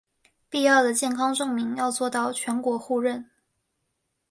[0.49, 3.29] 必要的健康证明要做到全国互认